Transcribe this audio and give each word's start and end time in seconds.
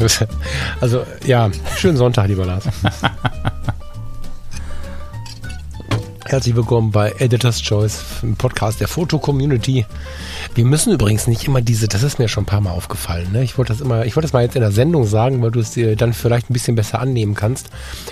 Also, 0.80 1.04
ja, 1.26 1.50
schönen 1.76 1.96
Sonntag, 1.96 2.28
lieber 2.28 2.46
Lars. 2.46 2.64
Herzlich 6.24 6.54
willkommen 6.54 6.92
bei 6.92 7.12
Editor's 7.18 7.60
Choice, 7.60 8.02
im 8.22 8.36
Podcast 8.36 8.80
der 8.80 8.86
Foto-Community. 8.88 9.84
Wir 10.54 10.64
müssen 10.64 10.92
übrigens 10.92 11.26
nicht 11.26 11.44
immer 11.44 11.60
diese, 11.60 11.88
das 11.88 12.04
ist 12.04 12.20
mir 12.20 12.28
schon 12.28 12.44
ein 12.44 12.46
paar 12.46 12.60
Mal 12.60 12.70
aufgefallen, 12.70 13.32
ne? 13.32 13.42
Ich 13.42 13.58
wollte 13.58 13.72
das 13.72 13.80
immer, 13.80 14.06
ich 14.06 14.14
wollte 14.14 14.26
das 14.26 14.32
mal 14.32 14.44
jetzt 14.44 14.54
in 14.54 14.62
der 14.62 14.70
Sendung 14.70 15.06
sagen, 15.06 15.42
weil 15.42 15.50
du 15.50 15.58
es 15.58 15.72
dir 15.72 15.96
dann 15.96 16.12
vielleicht 16.12 16.48
ein 16.48 16.52
bisschen 16.52 16.76
besser 16.76 17.00
annehmen 17.00 17.34
kannst. 17.34 17.68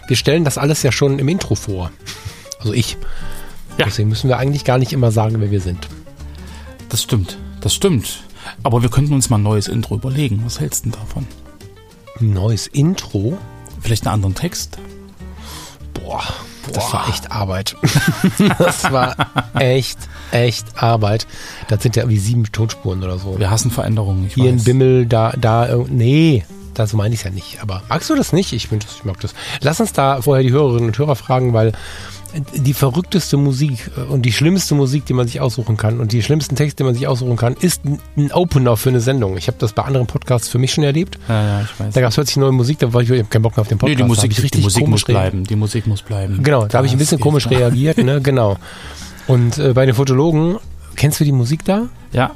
Wir 0.08 0.16
stellen 0.16 0.44
das 0.44 0.58
alles 0.58 0.82
ja 0.82 0.90
schon 0.90 1.20
im 1.20 1.28
Intro 1.28 1.54
vor. 1.54 1.92
Also 2.58 2.72
ich. 2.72 2.98
Ja. 3.78 3.84
Deswegen 3.86 4.08
müssen 4.08 4.28
wir 4.28 4.36
eigentlich 4.38 4.64
gar 4.64 4.78
nicht 4.78 4.92
immer 4.92 5.12
sagen, 5.12 5.40
wer 5.40 5.52
wir 5.52 5.60
sind. 5.60 5.86
Das 6.88 7.02
stimmt, 7.02 7.38
das 7.60 7.72
stimmt. 7.72 8.24
Aber 8.64 8.82
wir 8.82 8.90
könnten 8.90 9.14
uns 9.14 9.30
mal 9.30 9.38
ein 9.38 9.44
neues 9.44 9.68
Intro 9.68 9.94
überlegen. 9.94 10.42
Was 10.44 10.58
hältst 10.58 10.84
du 10.84 10.90
denn 10.90 11.00
davon? 11.00 11.26
Ein 12.20 12.32
neues 12.32 12.66
Intro? 12.66 13.38
Vielleicht 13.80 14.06
einen 14.06 14.14
anderen 14.14 14.34
Text? 14.34 14.78
Boah, 15.94 16.22
das 16.72 16.92
war 16.92 17.08
echt 17.08 17.30
Arbeit. 17.30 17.76
das 18.58 18.90
war 18.90 19.14
echt, 19.54 19.98
echt 20.32 20.82
Arbeit. 20.82 21.26
Das 21.68 21.82
sind 21.82 21.96
ja 21.96 22.02
irgendwie 22.02 22.18
sieben 22.18 22.50
Tonspuren 22.50 23.02
oder 23.04 23.18
so. 23.18 23.38
Wir 23.38 23.50
hassen 23.50 23.70
Veränderungen. 23.70 24.26
Ich 24.26 24.34
Hier 24.34 24.52
weiß. 24.52 24.60
ein 24.60 24.64
Bimmel, 24.64 25.06
da, 25.06 25.32
da, 25.38 25.68
nee, 25.88 26.44
das 26.74 26.92
meine 26.92 27.14
ich 27.14 27.24
ja 27.24 27.30
nicht. 27.30 27.62
Aber 27.62 27.82
magst 27.88 28.10
du 28.10 28.16
das 28.16 28.32
nicht? 28.32 28.52
Ich, 28.52 28.70
ich 28.72 29.04
mag 29.04 29.20
das. 29.20 29.34
Lass 29.60 29.80
uns 29.80 29.92
da 29.92 30.22
vorher 30.22 30.42
die 30.42 30.52
Hörerinnen 30.52 30.88
und 30.88 30.98
Hörer 30.98 31.16
fragen, 31.16 31.52
weil 31.52 31.72
die 32.54 32.74
verrückteste 32.74 33.36
Musik 33.36 33.90
äh, 33.96 34.00
und 34.02 34.22
die 34.22 34.32
schlimmste 34.32 34.74
Musik, 34.74 35.06
die 35.06 35.12
man 35.12 35.26
sich 35.26 35.40
aussuchen 35.40 35.76
kann 35.76 36.00
und 36.00 36.12
die 36.12 36.22
schlimmsten 36.22 36.56
Texte, 36.56 36.78
die 36.78 36.84
man 36.84 36.94
sich 36.94 37.06
aussuchen 37.06 37.36
kann, 37.36 37.54
ist 37.54 37.82
ein 37.84 38.32
Opener 38.32 38.76
für 38.76 38.90
eine 38.90 39.00
Sendung. 39.00 39.36
Ich 39.36 39.46
habe 39.46 39.58
das 39.58 39.72
bei 39.72 39.82
anderen 39.82 40.06
Podcasts 40.06 40.48
für 40.48 40.58
mich 40.58 40.72
schon 40.72 40.84
erlebt. 40.84 41.18
Ja, 41.28 41.42
ja, 41.42 41.60
ich 41.62 41.80
weiß. 41.80 41.94
Da 41.94 42.00
gab 42.00 42.10
es 42.10 42.14
plötzlich 42.16 42.36
neue 42.36 42.52
Musik, 42.52 42.78
da 42.78 42.92
war 42.92 43.02
ich, 43.02 43.10
ich 43.10 43.20
hab 43.20 43.30
keinen 43.30 43.42
Bock 43.42 43.56
mehr 43.56 43.62
auf 43.62 43.68
den 43.68 43.78
Podcast. 43.78 43.98
Nee, 43.98 44.02
die 44.02 44.08
Musik, 44.08 44.30
richtig 44.30 44.50
die 44.50 44.60
Musik 44.60 44.86
muss 44.86 45.04
bleiben. 45.04 45.44
Die 45.44 45.56
Musik 45.56 45.86
muss 45.86 46.02
bleiben. 46.02 46.42
Genau, 46.42 46.66
da 46.66 46.78
habe 46.78 46.86
ich 46.86 46.92
ein 46.92 46.98
bisschen 46.98 47.20
komisch 47.20 47.48
reagiert, 47.50 47.98
ne, 47.98 48.20
genau. 48.22 48.56
Und 49.26 49.58
äh, 49.58 49.72
bei 49.72 49.86
den 49.86 49.94
Fotologen, 49.94 50.58
kennst 50.96 51.20
du 51.20 51.24
die 51.24 51.32
Musik 51.32 51.64
da? 51.64 51.88
Ja. 52.12 52.32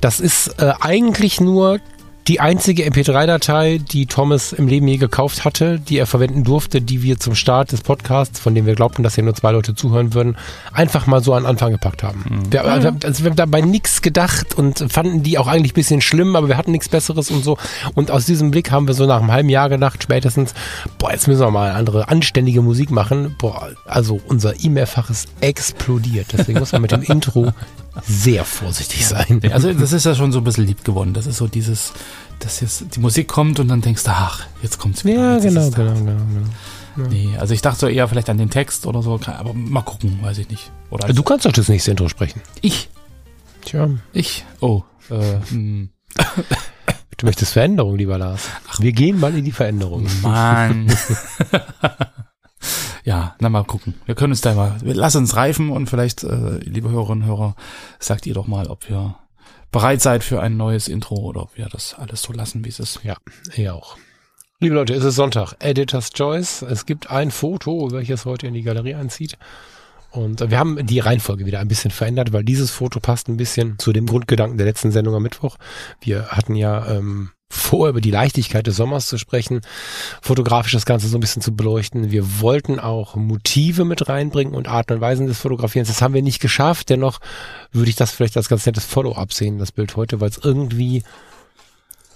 Das 0.00 0.20
ist 0.20 0.58
äh, 0.58 0.72
eigentlich 0.80 1.40
nur 1.40 1.80
die 2.28 2.40
einzige 2.40 2.84
MP3-Datei, 2.84 3.78
die 3.78 4.06
Thomas 4.06 4.52
im 4.52 4.66
Leben 4.66 4.88
je 4.88 4.96
gekauft 4.96 5.44
hatte, 5.44 5.78
die 5.78 5.96
er 5.96 6.06
verwenden 6.06 6.42
durfte, 6.42 6.80
die 6.80 7.02
wir 7.02 7.20
zum 7.20 7.36
Start 7.36 7.70
des 7.70 7.82
Podcasts, 7.82 8.40
von 8.40 8.54
dem 8.54 8.66
wir 8.66 8.74
glaubten, 8.74 9.04
dass 9.04 9.14
hier 9.14 9.22
nur 9.22 9.34
zwei 9.34 9.52
Leute 9.52 9.76
zuhören 9.76 10.12
würden, 10.12 10.36
einfach 10.72 11.06
mal 11.06 11.22
so 11.22 11.34
an 11.34 11.46
Anfang 11.46 11.70
gepackt 11.70 12.02
haben. 12.02 12.24
Mhm. 12.28 12.52
Wir, 12.52 12.64
also, 12.64 12.90
also 13.04 13.22
wir 13.22 13.30
haben 13.30 13.36
dabei 13.36 13.60
nichts 13.60 14.02
gedacht 14.02 14.54
und 14.54 14.84
fanden 14.92 15.22
die 15.22 15.38
auch 15.38 15.46
eigentlich 15.46 15.72
ein 15.72 15.76
bisschen 15.76 16.00
schlimm, 16.00 16.34
aber 16.34 16.48
wir 16.48 16.56
hatten 16.56 16.72
nichts 16.72 16.88
Besseres 16.88 17.30
und 17.30 17.44
so. 17.44 17.58
Und 17.94 18.10
aus 18.10 18.26
diesem 18.26 18.50
Blick 18.50 18.72
haben 18.72 18.88
wir 18.88 18.94
so 18.94 19.06
nach 19.06 19.20
einem 19.20 19.30
halben 19.30 19.48
Jahr 19.48 19.68
gedacht, 19.68 20.02
spätestens, 20.02 20.52
boah, 20.98 21.12
jetzt 21.12 21.28
müssen 21.28 21.42
wir 21.42 21.50
mal 21.52 21.70
andere 21.70 22.08
anständige 22.08 22.60
Musik 22.60 22.90
machen. 22.90 23.36
Boah, 23.38 23.70
also 23.84 24.20
unser 24.26 24.64
E-Mail-Fach 24.64 25.10
ist 25.10 25.28
explodiert. 25.40 26.28
Deswegen 26.32 26.58
muss 26.58 26.72
man 26.72 26.82
mit 26.82 26.90
dem 26.90 27.02
Intro 27.06 27.52
sehr 28.04 28.44
vorsichtig 28.44 29.06
sein. 29.06 29.40
Also 29.52 29.72
das 29.72 29.92
ist 29.92 30.04
ja 30.04 30.14
schon 30.14 30.32
so 30.32 30.38
ein 30.38 30.44
bisschen 30.44 30.66
lieb 30.66 30.84
geworden. 30.84 31.14
Das 31.14 31.26
ist 31.26 31.36
so 31.36 31.46
dieses, 31.46 31.92
dass 32.38 32.60
jetzt 32.60 32.96
die 32.96 33.00
Musik 33.00 33.28
kommt 33.28 33.60
und 33.60 33.68
dann 33.68 33.80
denkst 33.80 34.04
du, 34.04 34.10
ach, 34.10 34.46
jetzt 34.62 34.78
kommt's 34.78 35.04
wieder. 35.04 35.34
Ja, 35.34 35.38
genau, 35.38 35.70
genau, 35.70 35.94
genau, 35.94 36.04
genau. 36.04 36.46
Ja. 36.96 37.08
Nee, 37.08 37.36
also 37.38 37.52
ich 37.52 37.60
dachte 37.62 37.80
so 37.80 37.88
eher 37.88 38.08
vielleicht 38.08 38.30
an 38.30 38.38
den 38.38 38.50
Text 38.50 38.86
oder 38.86 39.02
so, 39.02 39.20
aber 39.26 39.52
mal 39.52 39.82
gucken, 39.82 40.18
weiß 40.22 40.38
ich 40.38 40.48
nicht. 40.48 40.70
Oder 40.90 41.12
du 41.12 41.22
kannst 41.22 41.44
doch 41.44 41.52
das 41.52 41.68
nächste 41.68 41.90
Intro 41.90 42.08
sprechen. 42.08 42.40
Ich? 42.62 42.88
Tja. 43.64 43.90
Ich? 44.12 44.44
Oh. 44.60 44.82
Äh, 45.10 45.40
hm. 45.50 45.90
du 47.16 47.26
möchtest 47.26 47.52
Veränderung, 47.52 47.96
lieber 47.96 48.16
Lars. 48.16 48.48
Ach, 48.68 48.80
wir 48.80 48.92
gehen 48.92 49.20
mal 49.20 49.36
in 49.36 49.44
die 49.44 49.52
Veränderung. 49.52 50.06
Mann. 50.22 50.86
ja, 53.06 53.36
na 53.38 53.48
mal 53.48 53.62
gucken. 53.62 53.94
Wir 54.04 54.16
können 54.16 54.32
uns 54.32 54.40
da 54.40 54.52
mal, 54.54 54.78
lass 54.82 55.14
uns 55.14 55.36
reifen 55.36 55.70
und 55.70 55.88
vielleicht, 55.88 56.24
äh, 56.24 56.58
liebe 56.58 56.90
Hörerinnen 56.90 57.22
und 57.22 57.28
Hörer, 57.28 57.54
sagt 58.00 58.26
ihr 58.26 58.34
doch 58.34 58.48
mal, 58.48 58.66
ob 58.66 58.88
wir 58.88 59.14
bereit 59.70 60.02
seid 60.02 60.24
für 60.24 60.40
ein 60.40 60.56
neues 60.56 60.88
Intro 60.88 61.14
oder 61.14 61.42
ob 61.42 61.56
wir 61.56 61.66
das 61.66 61.94
alles 61.94 62.20
so 62.22 62.32
lassen, 62.32 62.64
wie 62.64 62.68
es 62.68 62.80
ist. 62.80 63.00
Ja, 63.04 63.16
ich 63.54 63.70
auch. 63.70 63.96
Liebe 64.58 64.74
Leute, 64.74 64.92
es 64.92 65.04
ist 65.04 65.14
Sonntag. 65.14 65.54
Editor's 65.60 66.10
Choice. 66.10 66.62
Es 66.62 66.84
gibt 66.84 67.08
ein 67.08 67.30
Foto, 67.30 67.92
welches 67.92 68.24
heute 68.24 68.48
in 68.48 68.54
die 68.54 68.62
Galerie 68.62 68.96
einzieht. 68.96 69.38
Und 70.10 70.50
wir 70.50 70.58
haben 70.58 70.84
die 70.84 70.98
Reihenfolge 70.98 71.46
wieder 71.46 71.60
ein 71.60 71.68
bisschen 71.68 71.92
verändert, 71.92 72.32
weil 72.32 72.42
dieses 72.42 72.72
Foto 72.72 72.98
passt 72.98 73.28
ein 73.28 73.36
bisschen 73.36 73.78
zu 73.78 73.92
dem 73.92 74.06
Grundgedanken 74.06 74.58
der 74.58 74.66
letzten 74.66 74.90
Sendung 74.90 75.14
am 75.14 75.22
Mittwoch. 75.22 75.58
Wir 76.00 76.28
hatten 76.28 76.56
ja 76.56 76.88
ähm, 76.88 77.30
vor, 77.48 77.88
über 77.88 78.00
die 78.00 78.10
Leichtigkeit 78.10 78.66
des 78.66 78.76
Sommers 78.76 79.06
zu 79.06 79.18
sprechen, 79.18 79.60
fotografisch 80.20 80.72
das 80.72 80.86
Ganze 80.86 81.08
so 81.08 81.16
ein 81.16 81.20
bisschen 81.20 81.42
zu 81.42 81.54
beleuchten. 81.54 82.10
Wir 82.10 82.40
wollten 82.40 82.78
auch 82.78 83.16
Motive 83.16 83.84
mit 83.84 84.08
reinbringen 84.08 84.54
und 84.54 84.68
Arten 84.68 84.94
und 84.94 85.00
Weisen 85.00 85.26
des 85.26 85.38
Fotografierens. 85.38 85.88
Das 85.88 86.02
haben 86.02 86.14
wir 86.14 86.22
nicht 86.22 86.40
geschafft. 86.40 86.90
Dennoch 86.90 87.20
würde 87.72 87.90
ich 87.90 87.96
das 87.96 88.10
vielleicht 88.10 88.36
als 88.36 88.48
ganz 88.48 88.66
nettes 88.66 88.84
Follow-up 88.84 89.32
sehen, 89.32 89.58
das 89.58 89.72
Bild 89.72 89.96
heute, 89.96 90.20
weil 90.20 90.30
es 90.30 90.38
irgendwie 90.38 91.02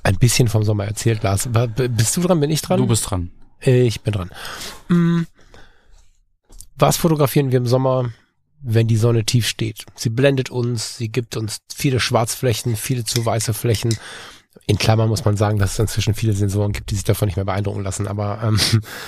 ein 0.03 0.17
bisschen 0.17 0.49
vom 0.49 0.65
Sommer 0.65 0.85
erzählt, 0.85 1.23
Lars. 1.23 1.49
Bist 1.77 2.17
du 2.17 2.21
dran? 2.23 2.41
Bin 2.41 2.51
ich 2.51 2.63
dran? 2.63 2.79
Du 2.79 2.87
bist 2.87 3.11
dran. 3.11 3.31
Ich 3.61 4.01
bin 4.01 4.13
dran. 4.13 4.31
Hm. 4.89 5.27
Was 6.77 6.97
fotografieren 6.97 7.51
wir 7.51 7.59
im 7.59 7.67
Sommer? 7.67 8.11
wenn 8.63 8.87
die 8.87 8.97
Sonne 8.97 9.25
tief 9.25 9.49
steht. 9.49 9.87
Sie 9.95 10.11
blendet 10.11 10.51
uns, 10.51 10.99
sie 10.99 11.09
gibt 11.09 11.37
uns 11.37 11.61
viele 11.75 11.99
Schwarzflächen, 11.99 12.77
viele 12.77 13.05
zu 13.05 13.25
weiße 13.25 13.55
Flächen 13.55 13.97
in 14.71 14.79
Klammern 14.79 15.09
muss 15.09 15.25
man 15.25 15.37
sagen, 15.37 15.59
dass 15.59 15.73
es 15.73 15.79
inzwischen 15.81 16.15
viele 16.15 16.33
Sensoren 16.33 16.71
gibt, 16.71 16.91
die 16.91 16.95
sich 16.95 17.03
davon 17.03 17.27
nicht 17.27 17.35
mehr 17.35 17.45
beeindrucken 17.45 17.83
lassen. 17.83 18.07
Aber 18.07 18.39
ähm, 18.43 18.61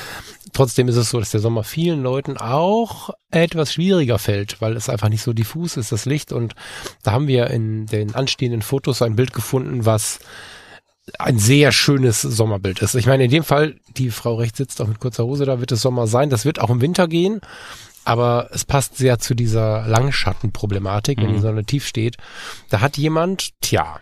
trotzdem 0.52 0.88
ist 0.88 0.96
es 0.96 1.10
so, 1.10 1.20
dass 1.20 1.30
der 1.30 1.40
Sommer 1.40 1.62
vielen 1.62 2.02
Leuten 2.02 2.36
auch 2.36 3.10
etwas 3.30 3.72
schwieriger 3.72 4.18
fällt, 4.18 4.60
weil 4.60 4.76
es 4.76 4.88
einfach 4.88 5.08
nicht 5.08 5.22
so 5.22 5.32
diffus 5.32 5.76
ist, 5.76 5.92
das 5.92 6.04
Licht. 6.04 6.32
Und 6.32 6.54
da 7.04 7.12
haben 7.12 7.28
wir 7.28 7.46
in 7.48 7.86
den 7.86 8.16
anstehenden 8.16 8.60
Fotos 8.60 9.02
ein 9.02 9.14
Bild 9.14 9.32
gefunden, 9.32 9.86
was 9.86 10.18
ein 11.20 11.38
sehr 11.38 11.70
schönes 11.70 12.22
Sommerbild 12.22 12.82
ist. 12.82 12.96
Ich 12.96 13.06
meine, 13.06 13.24
in 13.24 13.30
dem 13.30 13.44
Fall, 13.44 13.76
die 13.96 14.10
Frau 14.10 14.34
rechts 14.34 14.58
sitzt 14.58 14.80
auch 14.82 14.88
mit 14.88 14.98
kurzer 14.98 15.24
Hose, 15.24 15.44
da 15.44 15.60
wird 15.60 15.70
es 15.70 15.82
Sommer 15.82 16.08
sein. 16.08 16.28
Das 16.28 16.44
wird 16.44 16.60
auch 16.60 16.70
im 16.70 16.80
Winter 16.80 17.06
gehen. 17.06 17.40
Aber 18.04 18.48
es 18.50 18.64
passt 18.64 18.96
sehr 18.96 19.20
zu 19.20 19.34
dieser 19.36 19.86
Langschattenproblematik, 19.86 21.18
wenn 21.18 21.30
mhm. 21.30 21.34
die 21.34 21.40
Sonne 21.40 21.64
tief 21.64 21.86
steht. 21.86 22.16
Da 22.68 22.80
hat 22.80 22.98
jemand, 22.98 23.50
tja, 23.60 24.00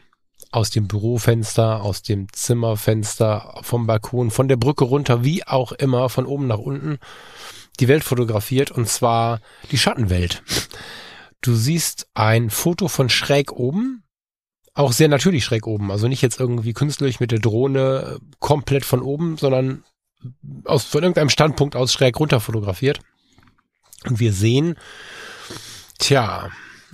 aus 0.50 0.70
dem 0.70 0.88
Bürofenster, 0.88 1.82
aus 1.82 2.02
dem 2.02 2.32
Zimmerfenster, 2.32 3.60
vom 3.62 3.86
Balkon, 3.86 4.30
von 4.30 4.48
der 4.48 4.56
Brücke 4.56 4.84
runter, 4.84 5.24
wie 5.24 5.46
auch 5.46 5.72
immer, 5.72 6.08
von 6.08 6.26
oben 6.26 6.46
nach 6.46 6.58
unten, 6.58 6.98
die 7.78 7.88
Welt 7.88 8.04
fotografiert 8.04 8.70
und 8.70 8.88
zwar 8.88 9.40
die 9.70 9.78
Schattenwelt. 9.78 10.42
Du 11.40 11.54
siehst 11.54 12.08
ein 12.14 12.50
Foto 12.50 12.88
von 12.88 13.08
schräg 13.08 13.52
oben, 13.52 14.02
auch 14.74 14.92
sehr 14.92 15.08
natürlich 15.08 15.44
schräg 15.44 15.66
oben, 15.66 15.90
also 15.90 16.08
nicht 16.08 16.22
jetzt 16.22 16.40
irgendwie 16.40 16.72
künstlich 16.72 17.20
mit 17.20 17.30
der 17.30 17.38
Drohne 17.38 18.18
komplett 18.38 18.84
von 18.84 19.00
oben, 19.00 19.36
sondern 19.36 19.84
aus, 20.64 20.84
von 20.84 21.02
irgendeinem 21.02 21.30
Standpunkt 21.30 21.76
aus 21.76 21.92
schräg 21.92 22.18
runter 22.18 22.40
fotografiert. 22.40 23.00
Und 24.04 24.20
wir 24.20 24.32
sehen, 24.32 24.76
tja, 25.98 26.50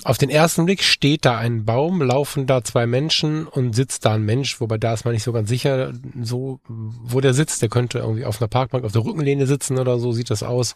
auf 0.06 0.18
den 0.18 0.30
ersten 0.30 0.66
Blick 0.66 0.84
steht 0.84 1.24
da 1.24 1.36
ein 1.36 1.64
Baum, 1.64 2.00
laufen 2.00 2.46
da 2.46 2.62
zwei 2.62 2.86
Menschen 2.86 3.44
und 3.48 3.74
sitzt 3.74 4.04
da 4.04 4.14
ein 4.14 4.22
Mensch, 4.22 4.60
wobei 4.60 4.78
da 4.78 4.94
ist 4.94 5.04
man 5.04 5.14
nicht 5.14 5.24
so 5.24 5.32
ganz 5.32 5.48
sicher, 5.48 5.92
so, 6.22 6.60
wo 6.68 7.20
der 7.20 7.34
sitzt. 7.34 7.60
Der 7.60 7.68
könnte 7.68 7.98
irgendwie 7.98 8.24
auf 8.24 8.40
einer 8.40 8.46
Parkbank 8.46 8.84
auf 8.84 8.92
der 8.92 9.04
Rückenlehne 9.04 9.48
sitzen 9.48 9.80
oder 9.80 9.98
so, 9.98 10.12
sieht 10.12 10.30
das 10.30 10.44
aus. 10.44 10.74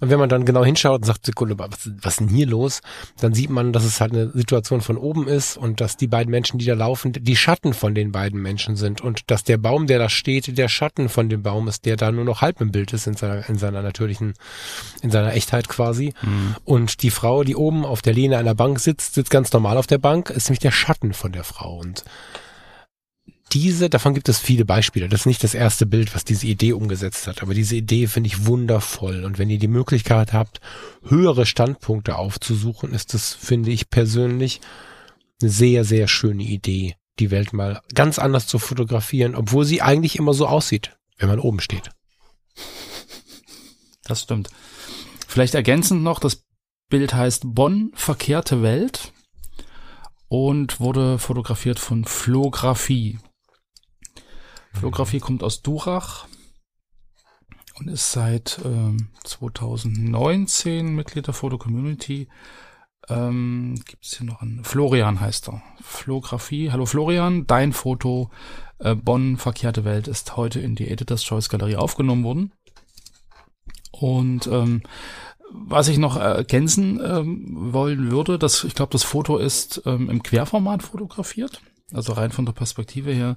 Und 0.00 0.10
wenn 0.10 0.20
man 0.20 0.28
dann 0.28 0.44
genau 0.44 0.64
hinschaut 0.64 1.00
und 1.00 1.06
sagt, 1.06 1.26
Sekunde, 1.26 1.58
was, 1.58 1.90
was 2.02 2.12
ist 2.12 2.20
denn 2.20 2.28
hier 2.28 2.46
los? 2.46 2.82
Dann 3.20 3.34
sieht 3.34 3.50
man, 3.50 3.72
dass 3.72 3.82
es 3.82 4.00
halt 4.00 4.12
eine 4.12 4.30
Situation 4.30 4.80
von 4.80 4.96
oben 4.96 5.26
ist 5.26 5.56
und 5.56 5.80
dass 5.80 5.96
die 5.96 6.06
beiden 6.06 6.30
Menschen, 6.30 6.60
die 6.60 6.66
da 6.66 6.74
laufen, 6.74 7.12
die 7.12 7.36
Schatten 7.36 7.74
von 7.74 7.96
den 7.96 8.12
beiden 8.12 8.40
Menschen 8.40 8.76
sind 8.76 9.00
und 9.00 9.28
dass 9.28 9.42
der 9.42 9.56
Baum, 9.56 9.88
der 9.88 9.98
da 9.98 10.08
steht, 10.08 10.56
der 10.56 10.68
Schatten 10.68 11.08
von 11.08 11.28
dem 11.28 11.42
Baum 11.42 11.66
ist, 11.66 11.84
der 11.84 11.96
da 11.96 12.12
nur 12.12 12.24
noch 12.24 12.42
halb 12.42 12.60
im 12.60 12.70
Bild 12.70 12.92
ist 12.92 13.08
in 13.08 13.14
seiner, 13.14 13.48
in 13.48 13.58
seiner 13.58 13.82
natürlichen, 13.82 14.34
in 15.02 15.10
seiner 15.10 15.34
Echtheit 15.34 15.68
quasi. 15.68 16.14
Mhm. 16.22 16.54
Und 16.64 17.02
die 17.02 17.10
Frau, 17.10 17.42
die 17.42 17.56
oben 17.56 17.84
auf 17.84 18.02
der 18.02 18.14
Lehne 18.14 18.38
einer 18.38 18.51
Bank 18.54 18.80
sitzt, 18.80 19.14
sitzt 19.14 19.30
ganz 19.30 19.52
normal 19.52 19.76
auf 19.76 19.86
der 19.86 19.98
Bank, 19.98 20.30
ist 20.30 20.48
nämlich 20.48 20.60
der 20.60 20.70
Schatten 20.70 21.12
von 21.12 21.32
der 21.32 21.44
Frau. 21.44 21.78
Und 21.78 22.04
diese, 23.52 23.90
davon 23.90 24.14
gibt 24.14 24.28
es 24.28 24.38
viele 24.38 24.64
Beispiele. 24.64 25.08
Das 25.08 25.20
ist 25.20 25.26
nicht 25.26 25.44
das 25.44 25.54
erste 25.54 25.84
Bild, 25.84 26.14
was 26.14 26.24
diese 26.24 26.46
Idee 26.46 26.72
umgesetzt 26.72 27.26
hat, 27.26 27.42
aber 27.42 27.54
diese 27.54 27.76
Idee 27.76 28.06
finde 28.06 28.28
ich 28.28 28.46
wundervoll. 28.46 29.24
Und 29.24 29.38
wenn 29.38 29.50
ihr 29.50 29.58
die 29.58 29.68
Möglichkeit 29.68 30.32
habt, 30.32 30.60
höhere 31.06 31.44
Standpunkte 31.44 32.16
aufzusuchen, 32.16 32.94
ist 32.94 33.14
das, 33.14 33.34
finde 33.34 33.70
ich 33.70 33.90
persönlich, 33.90 34.60
eine 35.40 35.50
sehr, 35.50 35.84
sehr 35.84 36.08
schöne 36.08 36.44
Idee, 36.44 36.94
die 37.18 37.30
Welt 37.30 37.52
mal 37.52 37.82
ganz 37.94 38.18
anders 38.18 38.46
zu 38.46 38.58
fotografieren, 38.58 39.34
obwohl 39.34 39.64
sie 39.64 39.82
eigentlich 39.82 40.16
immer 40.16 40.34
so 40.34 40.46
aussieht, 40.46 40.96
wenn 41.18 41.28
man 41.28 41.40
oben 41.40 41.60
steht. 41.60 41.90
Das 44.04 44.22
stimmt. 44.22 44.48
Vielleicht 45.28 45.54
ergänzend 45.54 46.02
noch, 46.02 46.20
das 46.20 46.44
Bild 46.92 47.14
heißt 47.14 47.54
Bonn, 47.54 47.90
verkehrte 47.94 48.60
Welt 48.60 49.14
und 50.28 50.78
wurde 50.78 51.18
fotografiert 51.18 51.78
von 51.78 52.04
Flographie. 52.04 53.18
Flographie 54.74 55.18
kommt 55.18 55.42
aus 55.42 55.62
Durach 55.62 56.26
und 57.78 57.88
ist 57.88 58.12
seit 58.12 58.60
ähm, 58.66 59.08
2019 59.24 60.94
Mitglied 60.94 61.28
der 61.28 61.32
Foto 61.32 61.56
Community. 61.56 62.28
Ähm, 63.08 63.82
Gibt 63.86 64.04
es 64.04 64.18
hier 64.18 64.26
noch 64.26 64.42
einen? 64.42 64.62
Florian 64.62 65.18
heißt 65.18 65.48
er. 65.48 65.62
Flographie. 65.80 66.72
Hallo 66.72 66.84
Florian, 66.84 67.46
dein 67.46 67.72
Foto 67.72 68.30
äh, 68.80 68.94
Bonn 68.94 69.38
verkehrte 69.38 69.86
Welt 69.86 70.08
ist 70.08 70.36
heute 70.36 70.60
in 70.60 70.74
die 70.74 70.88
Editors 70.88 71.24
Choice 71.24 71.48
Galerie 71.48 71.76
aufgenommen 71.76 72.22
worden. 72.22 72.52
Und 73.92 74.46
ähm, 74.48 74.82
was 75.52 75.88
ich 75.88 75.98
noch 75.98 76.16
ergänzen 76.16 77.00
ähm, 77.04 77.72
wollen 77.72 78.10
würde, 78.10 78.38
dass 78.38 78.64
ich 78.64 78.74
glaube, 78.74 78.92
das 78.92 79.04
Foto 79.04 79.38
ist 79.38 79.82
ähm, 79.86 80.10
im 80.10 80.22
Querformat 80.22 80.82
fotografiert. 80.82 81.60
Also 81.92 82.12
rein 82.12 82.30
von 82.30 82.46
der 82.46 82.52
Perspektive 82.52 83.12
her 83.12 83.36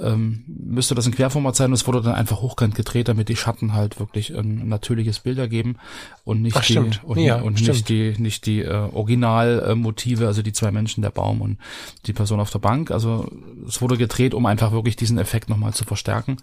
ähm, 0.00 0.44
müsste 0.46 0.94
das 0.94 1.06
ein 1.06 1.14
Querformat 1.14 1.54
sein. 1.56 1.72
Es 1.72 1.86
wurde 1.86 2.02
dann 2.02 2.14
einfach 2.14 2.40
hochkant 2.40 2.74
gedreht, 2.74 3.08
damit 3.08 3.28
die 3.28 3.36
Schatten 3.36 3.74
halt 3.74 4.00
wirklich 4.00 4.36
ein 4.36 4.68
natürliches 4.68 5.20
Bild 5.20 5.38
ergeben 5.38 5.76
und 6.24 6.42
nicht 6.42 6.56
Ach, 6.56 6.64
die 6.64 6.72
stimmt. 6.72 7.02
und, 7.04 7.18
Ja, 7.18 7.40
und 7.40 7.60
nicht 7.60 7.88
die 7.88 8.14
nicht 8.18 8.46
die 8.46 8.62
äh, 8.62 8.88
Originalmotive, 8.92 10.26
also 10.26 10.42
die 10.42 10.52
zwei 10.52 10.70
Menschen, 10.70 11.02
der 11.02 11.10
Baum 11.10 11.40
und 11.40 11.58
die 12.06 12.12
Person 12.12 12.40
auf 12.40 12.50
der 12.50 12.58
Bank. 12.58 12.90
Also 12.90 13.30
es 13.66 13.80
wurde 13.80 13.96
gedreht, 13.96 14.34
um 14.34 14.46
einfach 14.46 14.72
wirklich 14.72 14.96
diesen 14.96 15.18
Effekt 15.18 15.48
nochmal 15.48 15.74
zu 15.74 15.84
verstärken, 15.84 16.38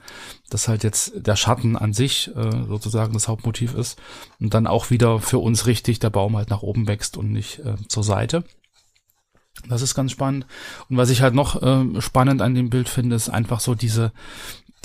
dass 0.50 0.68
halt 0.68 0.84
jetzt 0.84 1.14
der 1.16 1.36
Schatten 1.36 1.76
an 1.76 1.94
sich 1.94 2.32
äh, 2.36 2.66
sozusagen 2.68 3.14
das 3.14 3.28
Hauptmotiv 3.28 3.74
ist 3.74 4.00
und 4.40 4.54
dann 4.54 4.68
auch 4.68 4.90
wieder 4.90 5.20
für 5.20 5.40
uns 5.40 5.66
richtig 5.68 6.00
der 6.00 6.10
Baum 6.10 6.38
halt 6.38 6.50
nach 6.50 6.62
oben 6.62 6.88
wächst 6.88 7.18
und 7.18 7.32
nicht 7.32 7.60
äh, 7.60 7.76
zur 7.88 8.04
Seite. 8.04 8.44
Das 9.68 9.82
ist 9.82 9.96
ganz 9.96 10.12
spannend. 10.12 10.46
Und 10.90 10.98
was 10.98 11.10
ich 11.10 11.22
halt 11.22 11.34
noch 11.34 11.62
äh, 11.62 12.02
spannend 12.02 12.42
an 12.42 12.56
dem 12.56 12.70
Bild 12.70 12.90
finde, 12.90 13.16
ist 13.16 13.30
einfach 13.30 13.60
so 13.60 13.76
diese, 13.76 14.12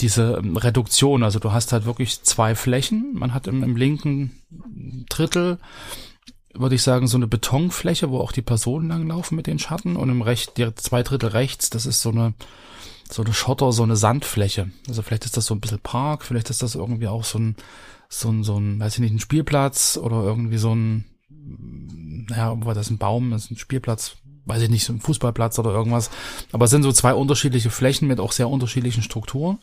diese 0.00 0.34
ähm, 0.38 0.56
Reduktion. 0.56 1.22
Also 1.22 1.38
du 1.38 1.52
hast 1.52 1.72
halt 1.72 1.86
wirklich 1.86 2.22
zwei 2.22 2.54
Flächen. 2.54 3.14
Man 3.14 3.32
hat 3.32 3.46
im, 3.46 3.62
im 3.62 3.76
linken 3.76 4.32
Drittel, 5.08 5.58
würde 6.52 6.74
ich 6.74 6.82
sagen, 6.82 7.06
so 7.06 7.16
eine 7.16 7.26
Betonfläche, 7.26 8.10
wo 8.10 8.18
auch 8.18 8.32
die 8.32 8.42
Personen 8.42 8.88
langlaufen 8.88 9.36
mit 9.36 9.46
den 9.46 9.58
Schatten. 9.58 9.96
Und 9.96 10.10
im 10.10 10.22
recht, 10.22 10.56
die 10.58 10.74
zwei 10.74 11.02
Drittel 11.02 11.30
rechts, 11.30 11.70
das 11.70 11.86
ist 11.86 12.02
so 12.02 12.10
eine, 12.10 12.34
so 13.10 13.22
eine 13.22 13.32
Schotter, 13.32 13.72
so 13.72 13.82
eine 13.82 13.96
Sandfläche. 13.96 14.70
Also 14.88 15.02
vielleicht 15.02 15.24
ist 15.24 15.36
das 15.36 15.46
so 15.46 15.54
ein 15.54 15.60
bisschen 15.60 15.80
Park, 15.80 16.24
vielleicht 16.24 16.50
ist 16.50 16.62
das 16.62 16.74
irgendwie 16.74 17.08
auch 17.08 17.24
so 17.24 17.38
ein, 17.38 17.56
so 18.08 18.30
ein, 18.30 18.44
so 18.44 18.58
ein, 18.58 18.78
weiß 18.80 18.94
ich 18.94 19.00
nicht, 19.00 19.14
ein 19.14 19.20
Spielplatz 19.20 19.98
oder 20.00 20.22
irgendwie 20.22 20.58
so 20.58 20.74
ein, 20.74 21.04
naja, 21.28 22.54
war 22.64 22.74
das 22.74 22.90
ein 22.90 22.98
Baum, 22.98 23.30
das 23.30 23.44
ist 23.44 23.50
ein 23.52 23.58
Spielplatz, 23.58 24.16
weiß 24.46 24.62
ich 24.62 24.70
nicht, 24.70 24.84
so 24.84 24.92
ein 24.92 25.00
Fußballplatz 25.00 25.58
oder 25.58 25.70
irgendwas. 25.70 26.10
Aber 26.52 26.64
es 26.64 26.70
sind 26.70 26.82
so 26.82 26.92
zwei 26.92 27.14
unterschiedliche 27.14 27.70
Flächen 27.70 28.08
mit 28.08 28.20
auch 28.20 28.32
sehr 28.32 28.48
unterschiedlichen 28.48 29.02
Strukturen, 29.02 29.58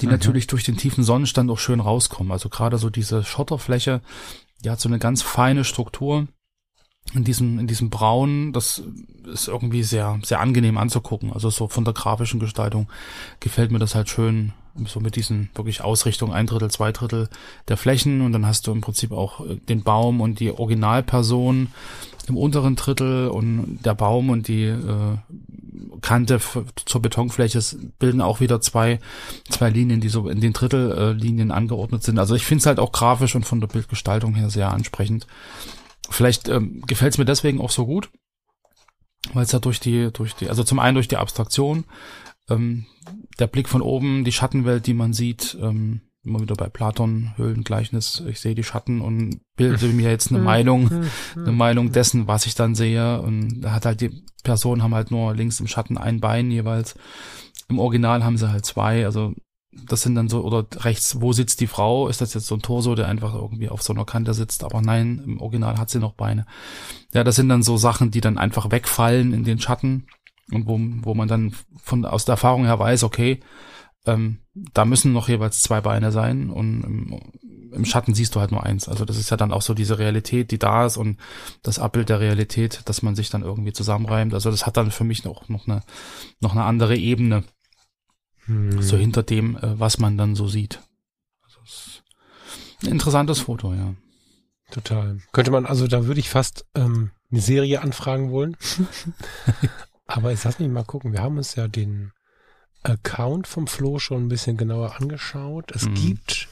die 0.00 0.06
natürlich 0.06 0.46
durch 0.46 0.64
den 0.64 0.76
tiefen 0.76 1.04
Sonnenstand 1.04 1.50
auch 1.50 1.58
schön 1.58 1.80
rauskommen. 1.80 2.32
Also 2.32 2.48
gerade 2.48 2.78
so 2.78 2.90
diese 2.90 3.24
Schotterfläche, 3.24 4.00
die 4.64 4.70
hat 4.70 4.80
so 4.80 4.88
eine 4.88 4.98
ganz 4.98 5.22
feine 5.22 5.64
Struktur 5.64 6.26
in 7.12 7.22
diesem, 7.22 7.58
in 7.58 7.66
diesem 7.66 7.90
Braun, 7.90 8.52
das 8.52 8.82
ist 9.30 9.48
irgendwie 9.48 9.82
sehr, 9.82 10.18
sehr 10.22 10.40
angenehm 10.40 10.78
anzugucken. 10.78 11.32
Also 11.32 11.50
so 11.50 11.68
von 11.68 11.84
der 11.84 11.94
grafischen 11.94 12.40
Gestaltung 12.40 12.88
gefällt 13.40 13.70
mir 13.70 13.78
das 13.78 13.94
halt 13.94 14.08
schön, 14.08 14.52
so 14.86 15.00
mit 15.00 15.14
diesen 15.14 15.50
wirklich 15.54 15.82
Ausrichtung 15.82 16.32
ein 16.32 16.46
Drittel, 16.46 16.70
zwei 16.70 16.90
Drittel 16.92 17.28
der 17.68 17.76
Flächen 17.76 18.22
und 18.22 18.32
dann 18.32 18.46
hast 18.46 18.66
du 18.66 18.72
im 18.72 18.80
Prinzip 18.80 19.12
auch 19.12 19.46
äh, 19.46 19.56
den 19.56 19.84
Baum 19.84 20.20
und 20.20 20.40
die 20.40 20.50
Originalperson 20.50 21.68
im 22.28 22.36
unteren 22.36 22.76
Drittel 22.76 23.28
und 23.28 23.80
der 23.84 23.94
Baum 23.94 24.30
und 24.30 24.48
die 24.48 24.64
äh, 24.64 25.16
Kante 26.00 26.40
zur 26.84 27.02
Betonfläche 27.02 27.60
bilden 27.98 28.20
auch 28.20 28.40
wieder 28.40 28.60
zwei, 28.60 28.98
zwei 29.48 29.70
Linien, 29.70 30.00
die 30.00 30.08
so 30.08 30.28
in 30.28 30.40
den 30.40 30.52
Drittellinien 30.52 31.50
äh, 31.50 31.52
angeordnet 31.52 32.02
sind. 32.02 32.18
Also 32.18 32.34
ich 32.34 32.44
finde 32.44 32.60
es 32.60 32.66
halt 32.66 32.78
auch 32.78 32.92
grafisch 32.92 33.34
und 33.34 33.44
von 33.44 33.60
der 33.60 33.68
Bildgestaltung 33.68 34.34
her 34.34 34.50
sehr 34.50 34.70
ansprechend. 34.70 35.26
Vielleicht 36.10 36.48
ähm, 36.48 36.82
gefällt 36.86 37.14
es 37.14 37.18
mir 37.18 37.24
deswegen 37.24 37.60
auch 37.60 37.70
so 37.70 37.86
gut, 37.86 38.10
weil 39.32 39.44
es 39.44 39.52
ja 39.52 39.58
durch 39.58 39.80
die, 39.80 40.10
durch 40.12 40.34
die, 40.34 40.48
also 40.48 40.64
zum 40.64 40.78
einen 40.78 40.94
durch 40.94 41.08
die 41.08 41.16
Abstraktion, 41.16 41.84
ähm, 42.50 42.86
der 43.38 43.46
Blick 43.46 43.68
von 43.68 43.82
oben, 43.82 44.24
die 44.24 44.32
Schattenwelt, 44.32 44.86
die 44.86 44.94
man 44.94 45.12
sieht, 45.12 45.56
ähm, 45.60 46.00
immer 46.24 46.40
wieder 46.40 46.54
bei 46.54 46.68
Platon, 46.68 47.32
Höhlengleichnis, 47.36 48.22
ich 48.26 48.40
sehe 48.40 48.54
die 48.54 48.64
Schatten 48.64 49.00
und 49.00 49.40
bilde 49.56 49.86
mir 49.92 50.10
jetzt 50.10 50.30
eine 50.30 50.40
Meinung, 50.40 50.90
eine 51.36 51.52
Meinung 51.52 51.92
dessen, 51.92 52.26
was 52.26 52.46
ich 52.46 52.54
dann 52.54 52.74
sehe. 52.74 53.20
Und 53.20 53.60
da 53.60 53.72
hat 53.72 53.86
halt 53.86 54.00
die 54.00 54.24
Personen 54.42 54.82
haben 54.82 54.94
halt 54.94 55.10
nur 55.10 55.34
links 55.34 55.60
im 55.60 55.66
Schatten 55.66 55.98
ein 55.98 56.20
Bein 56.20 56.50
jeweils. 56.50 56.94
Im 57.68 57.78
Original 57.78 58.24
haben 58.24 58.36
sie 58.36 58.50
halt 58.50 58.66
zwei, 58.66 59.04
also 59.04 59.34
das 59.86 60.02
sind 60.02 60.14
dann 60.14 60.28
so, 60.28 60.44
oder 60.44 60.66
rechts, 60.84 61.20
wo 61.20 61.32
sitzt 61.32 61.60
die 61.60 61.66
Frau? 61.66 62.08
Ist 62.08 62.20
das 62.20 62.34
jetzt 62.34 62.46
so 62.46 62.54
ein 62.54 62.62
Torso, 62.62 62.94
der 62.94 63.08
einfach 63.08 63.34
irgendwie 63.34 63.68
auf 63.68 63.82
so 63.82 63.92
einer 63.92 64.04
Kante 64.04 64.34
sitzt? 64.34 64.64
Aber 64.64 64.80
nein, 64.80 65.20
im 65.24 65.40
Original 65.40 65.78
hat 65.78 65.90
sie 65.90 65.98
noch 65.98 66.14
Beine. 66.14 66.46
Ja, 67.12 67.24
das 67.24 67.36
sind 67.36 67.48
dann 67.48 67.62
so 67.62 67.76
Sachen, 67.76 68.10
die 68.10 68.20
dann 68.20 68.38
einfach 68.38 68.70
wegfallen 68.70 69.32
in 69.32 69.44
den 69.44 69.58
Schatten 69.58 70.06
und 70.52 70.66
wo, 70.66 70.78
wo 71.04 71.14
man 71.14 71.28
dann 71.28 71.54
von, 71.82 72.04
aus 72.04 72.24
der 72.24 72.34
Erfahrung 72.34 72.64
her 72.64 72.78
weiß, 72.78 73.02
okay, 73.02 73.40
ähm, 74.06 74.38
da 74.54 74.84
müssen 74.84 75.12
noch 75.12 75.28
jeweils 75.28 75.62
zwei 75.62 75.80
Beine 75.80 76.12
sein 76.12 76.50
und 76.50 76.82
im, 76.82 77.20
im 77.72 77.84
Schatten 77.84 78.14
siehst 78.14 78.34
du 78.34 78.40
halt 78.40 78.52
nur 78.52 78.62
eins. 78.62 78.88
Also 78.88 79.04
das 79.04 79.16
ist 79.16 79.30
ja 79.30 79.36
dann 79.36 79.52
auch 79.52 79.62
so 79.62 79.74
diese 79.74 79.98
Realität, 79.98 80.50
die 80.50 80.58
da 80.58 80.86
ist 80.86 80.96
und 80.96 81.18
das 81.62 81.78
Abbild 81.78 82.08
der 82.08 82.20
Realität, 82.20 82.82
dass 82.84 83.02
man 83.02 83.16
sich 83.16 83.30
dann 83.30 83.42
irgendwie 83.42 83.72
zusammenreimt. 83.72 84.34
Also 84.34 84.50
das 84.50 84.66
hat 84.66 84.76
dann 84.76 84.90
für 84.90 85.04
mich 85.04 85.24
noch, 85.24 85.48
noch 85.48 85.66
eine, 85.66 85.82
noch 86.40 86.52
eine 86.52 86.64
andere 86.64 86.96
Ebene 86.96 87.44
Hm. 88.46 88.82
so 88.82 88.96
hinter 88.96 89.22
dem, 89.22 89.56
äh, 89.56 89.78
was 89.78 89.98
man 89.98 90.18
dann 90.18 90.34
so 90.34 90.48
sieht. 90.48 90.82
Also 91.42 91.60
ein 92.82 92.92
interessantes 92.92 93.40
Foto, 93.40 93.72
ja. 93.72 93.94
Total. 94.70 95.18
Könnte 95.32 95.50
man, 95.50 95.66
also 95.66 95.86
da 95.86 96.06
würde 96.06 96.20
ich 96.20 96.28
fast 96.28 96.66
ähm, 96.74 97.10
eine 97.30 97.40
Serie 97.40 97.80
anfragen 97.80 98.30
wollen. 98.30 98.56
Aber 100.06 100.30
jetzt 100.30 100.44
lass 100.44 100.58
mich 100.58 100.68
mal 100.68 100.84
gucken. 100.84 101.12
Wir 101.12 101.22
haben 101.22 101.38
uns 101.38 101.54
ja 101.54 101.68
den 101.68 102.12
Account 102.84 103.46
vom 103.48 103.66
Flo 103.66 103.98
schon 103.98 104.24
ein 104.24 104.28
bisschen 104.28 104.56
genauer 104.56 104.96
angeschaut. 105.00 105.72
Es 105.72 105.86
Mhm. 105.86 105.94
gibt 105.94 106.48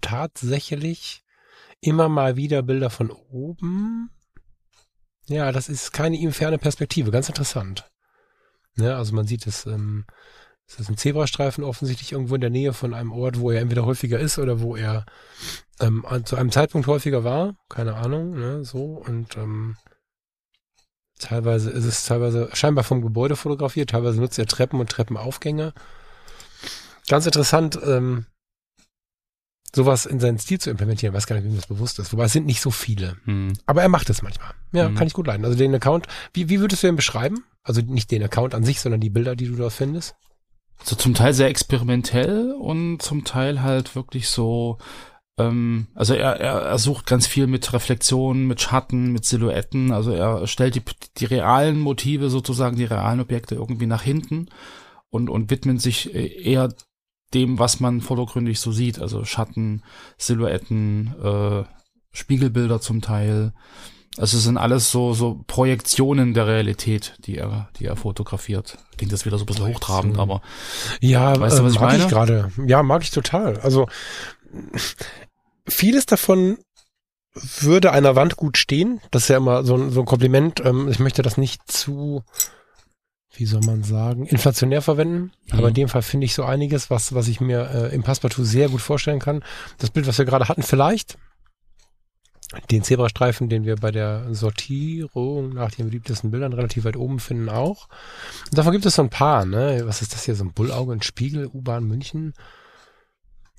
tatsächlich 0.00 1.22
immer 1.80 2.08
mal 2.08 2.36
wieder 2.36 2.62
Bilder 2.62 2.90
von 2.90 3.10
oben. 3.10 4.10
Ja, 5.28 5.52
das 5.52 5.68
ist 5.68 5.92
keine 5.92 6.16
ihm 6.16 6.32
ferne 6.32 6.58
Perspektive. 6.58 7.10
Ganz 7.10 7.28
interessant. 7.28 7.90
Ne, 8.76 8.96
also 8.96 9.14
man 9.14 9.26
sieht 9.26 9.46
es, 9.46 9.66
ähm, 9.66 10.04
es 10.66 10.80
ist 10.80 10.88
ein 10.88 10.96
Zebrastreifen 10.96 11.62
offensichtlich 11.62 12.12
irgendwo 12.12 12.34
in 12.34 12.40
der 12.40 12.50
Nähe 12.50 12.72
von 12.72 12.92
einem 12.94 13.12
Ort, 13.12 13.38
wo 13.38 13.50
er 13.50 13.60
entweder 13.60 13.84
häufiger 13.84 14.18
ist 14.18 14.38
oder 14.38 14.60
wo 14.60 14.76
er 14.76 15.04
ähm, 15.80 16.04
zu 16.24 16.36
einem 16.36 16.50
Zeitpunkt 16.50 16.86
häufiger 16.86 17.22
war, 17.24 17.54
keine 17.68 17.94
Ahnung, 17.94 18.30
ne, 18.38 18.64
so 18.64 18.84
und 18.84 19.36
ähm, 19.36 19.76
teilweise 21.18 21.70
ist 21.70 21.84
es 21.84 22.04
teilweise 22.04 22.48
scheinbar 22.52 22.84
vom 22.84 23.02
Gebäude 23.02 23.36
fotografiert, 23.36 23.90
teilweise 23.90 24.20
nutzt 24.20 24.38
er 24.38 24.46
Treppen 24.46 24.80
und 24.80 24.90
Treppenaufgänge. 24.90 25.72
Ganz 27.08 27.26
interessant, 27.26 27.78
ähm, 27.84 28.26
sowas 29.74 30.06
in 30.06 30.20
seinen 30.20 30.38
Stil 30.38 30.60
zu 30.60 30.70
implementieren, 30.70 31.14
weiß 31.14 31.26
gar 31.26 31.36
nicht, 31.36 31.44
wie 31.44 31.48
ihm 31.48 31.56
das 31.56 31.66
bewusst 31.66 31.98
ist. 31.98 32.12
Wobei 32.12 32.24
es 32.24 32.32
sind 32.32 32.46
nicht 32.46 32.60
so 32.60 32.70
viele. 32.70 33.16
Hm. 33.24 33.54
Aber 33.66 33.82
er 33.82 33.88
macht 33.88 34.08
es 34.08 34.22
manchmal. 34.22 34.52
Ja, 34.72 34.88
Mhm. 34.88 34.94
kann 34.94 35.06
ich 35.06 35.12
gut 35.12 35.26
leiden. 35.26 35.44
Also 35.44 35.56
den 35.56 35.74
Account, 35.74 36.06
wie, 36.32 36.48
wie 36.48 36.60
würdest 36.60 36.82
du 36.82 36.86
ihn 36.86 36.96
beschreiben? 36.96 37.44
Also 37.62 37.80
nicht 37.80 38.10
den 38.10 38.22
Account 38.22 38.54
an 38.54 38.64
sich, 38.64 38.80
sondern 38.80 39.00
die 39.00 39.10
Bilder, 39.10 39.34
die 39.36 39.46
du 39.48 39.56
dort 39.56 39.72
findest? 39.72 40.14
So 40.82 40.96
zum 40.96 41.14
Teil 41.14 41.32
sehr 41.34 41.48
experimentell 41.48 42.52
und 42.52 43.00
zum 43.00 43.24
Teil 43.24 43.62
halt 43.62 43.96
wirklich 43.96 44.28
so, 44.28 44.78
ähm, 45.38 45.88
also 45.94 46.14
er, 46.14 46.40
er, 46.40 46.60
er 46.62 46.78
sucht 46.78 47.06
ganz 47.06 47.26
viel 47.26 47.46
mit 47.46 47.72
Reflexionen, 47.72 48.46
mit 48.46 48.60
Schatten, 48.60 49.12
mit 49.12 49.24
Silhouetten, 49.24 49.92
also 49.92 50.12
er 50.12 50.46
stellt 50.46 50.74
die, 50.74 50.82
die 51.16 51.24
realen 51.24 51.80
Motive 51.80 52.30
sozusagen, 52.30 52.76
die 52.76 52.84
realen 52.84 53.20
Objekte 53.20 53.54
irgendwie 53.54 53.86
nach 53.86 54.02
hinten 54.02 54.48
und, 55.10 55.28
und 55.28 55.50
widmet 55.50 55.80
sich 55.80 56.14
äh, 56.14 56.26
eher 56.26 56.72
dem, 57.32 57.58
was 57.58 57.80
man 57.80 58.00
vordergründig 58.00 58.60
so 58.60 58.70
sieht, 58.70 59.00
also 59.00 59.24
Schatten, 59.24 59.82
Silhouetten, 60.18 61.14
äh, 61.22 61.64
Spiegelbilder 62.12 62.80
zum 62.80 63.00
Teil, 63.02 63.52
Also 64.16 64.36
es 64.36 64.44
sind 64.44 64.56
alles 64.56 64.92
so, 64.92 65.12
so 65.14 65.42
Projektionen 65.48 66.34
der 66.34 66.46
Realität, 66.46 67.16
die 67.26 67.36
er, 67.36 67.68
die 67.76 67.86
er 67.86 67.96
fotografiert. 67.96 68.78
Klingt 68.96 69.12
das 69.12 69.26
wieder 69.26 69.38
so 69.38 69.42
ein 69.42 69.46
bisschen 69.46 69.66
hochtrabend, 69.66 70.18
aber. 70.18 70.40
Ja, 71.00 71.38
weißt 71.40 71.58
du, 71.58 71.64
was 71.64 71.72
äh, 71.72 71.74
ich 71.74 71.80
mag 71.80 71.90
meine? 71.90 72.04
ich 72.04 72.08
gerade. 72.08 72.52
Ja, 72.64 72.84
mag 72.84 73.02
ich 73.02 73.10
total. 73.10 73.58
Also, 73.58 73.88
vieles 75.66 76.06
davon 76.06 76.58
würde 77.34 77.92
einer 77.92 78.14
Wand 78.16 78.36
gut 78.36 78.56
stehen. 78.58 79.00
Das 79.10 79.24
ist 79.24 79.28
ja 79.28 79.38
immer 79.38 79.64
so 79.64 79.76
ein, 79.76 79.90
so 79.90 80.00
ein 80.00 80.06
Kompliment. 80.06 80.60
Ähm, 80.64 80.88
ich 80.88 80.98
möchte 80.98 81.22
das 81.22 81.36
nicht 81.36 81.70
zu, 81.70 82.22
wie 83.32 83.46
soll 83.46 83.60
man 83.62 83.82
sagen, 83.82 84.26
inflationär 84.26 84.82
verwenden. 84.82 85.32
Mhm. 85.50 85.58
Aber 85.58 85.68
in 85.68 85.74
dem 85.74 85.88
Fall 85.88 86.02
finde 86.02 86.26
ich 86.26 86.34
so 86.34 86.44
einiges, 86.44 86.90
was, 86.90 87.14
was 87.14 87.28
ich 87.28 87.40
mir 87.40 87.70
äh, 87.70 87.94
im 87.94 88.02
Passepartout 88.02 88.44
sehr 88.44 88.68
gut 88.68 88.80
vorstellen 88.80 89.18
kann. 89.18 89.42
Das 89.78 89.90
Bild, 89.90 90.06
was 90.06 90.18
wir 90.18 90.24
gerade 90.24 90.48
hatten, 90.48 90.62
vielleicht, 90.62 91.18
den 92.70 92.84
Zebrastreifen, 92.84 93.48
den 93.48 93.64
wir 93.64 93.76
bei 93.76 93.90
der 93.90 94.32
Sortierung 94.32 95.54
nach 95.54 95.72
den 95.72 95.86
beliebtesten 95.86 96.30
Bildern 96.30 96.52
relativ 96.52 96.84
weit 96.84 96.96
oben 96.96 97.18
finden, 97.18 97.48
auch. 97.48 97.88
Und 98.50 98.58
davon 98.58 98.72
gibt 98.72 98.86
es 98.86 98.94
so 98.94 99.02
ein 99.02 99.10
paar, 99.10 99.44
ne? 99.44 99.82
Was 99.86 100.02
ist 100.02 100.14
das 100.14 100.24
hier? 100.24 100.36
So 100.36 100.44
ein 100.44 100.52
Bullauge, 100.52 100.92
ein 100.92 101.02
Spiegel, 101.02 101.48
U-Bahn 101.52 101.84
München. 101.84 102.34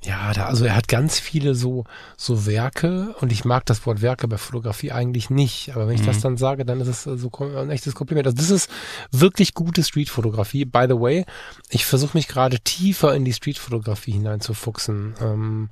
Ja, 0.05 0.33
da, 0.33 0.45
also 0.45 0.65
er 0.65 0.75
hat 0.75 0.88
ganz 0.88 1.19
viele 1.19 1.55
so, 1.55 1.85
so 2.15 2.45
Werke 2.45 3.15
und 3.21 3.31
ich 3.31 3.43
mag 3.43 3.65
das 3.65 3.85
Wort 3.88 4.03
Werke 4.03 4.27
bei 4.27 4.38
Fotografie 4.38 4.91
eigentlich 4.91 5.31
nicht. 5.31 5.75
Aber 5.75 5.88
wenn 5.88 5.95
ich 5.95 6.01
mhm. 6.01 6.07
das 6.07 6.19
dann 6.21 6.38
sage, 6.38 6.63
dann 6.63 6.79
ist 6.79 6.88
es 6.88 7.03
so 7.03 7.31
ein 7.39 7.71
echtes 7.71 7.95
Kompliment. 7.95 8.27
Also 8.27 8.38
das 8.38 8.51
ist 8.51 8.69
wirklich 9.12 9.55
gute 9.55 9.83
Streetfotografie. 9.83 10.65
By 10.65 10.85
the 10.88 11.00
way, 11.00 11.25
ich 11.69 11.85
versuche 11.85 12.15
mich 12.15 12.27
gerade 12.27 12.59
tiefer 12.59 13.15
in 13.15 13.25
die 13.25 13.33
Streetfotografie 13.33 14.12
hineinzufuchsen. 14.12 15.15
Ähm, 15.19 15.69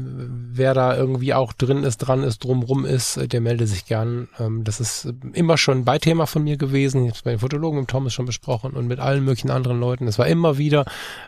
wer 0.00 0.74
da 0.74 0.96
irgendwie 0.96 1.34
auch 1.34 1.52
drin 1.52 1.84
ist, 1.84 1.98
dran 1.98 2.22
ist, 2.22 2.44
drumrum 2.44 2.84
ist, 2.84 3.16
äh, 3.16 3.28
der 3.28 3.40
melde 3.40 3.66
sich 3.66 3.86
gern. 3.86 4.28
Ähm, 4.38 4.64
das 4.64 4.80
ist 4.80 5.12
immer 5.32 5.56
schon 5.58 5.78
ein 5.78 5.84
Beithema 5.84 6.26
von 6.26 6.44
mir 6.44 6.56
gewesen. 6.56 7.04
Ich 7.04 7.10
habe 7.10 7.20
bei 7.24 7.30
den 7.30 7.40
Fotologen 7.40 7.80
mit 7.80 7.88
Thomas 7.88 8.12
schon 8.12 8.26
besprochen 8.26 8.72
und 8.72 8.86
mit 8.86 8.98
allen 8.98 9.24
möglichen 9.24 9.50
anderen 9.50 9.80
Leuten. 9.80 10.06
Es 10.06 10.18
war 10.18 10.26
immer 10.26 10.58
wieder 10.58 10.84